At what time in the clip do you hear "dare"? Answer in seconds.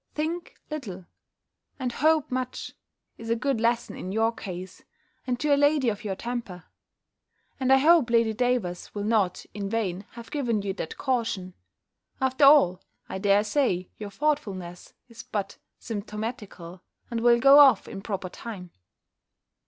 13.19-13.43